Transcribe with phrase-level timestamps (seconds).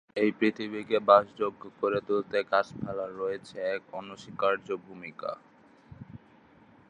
[0.15, 5.31] এই পৃথিবীকে বাসযোগ্য করে তুলতে গাছপালার রয়েছে এক অনস্বীকার্য ভূমিকা।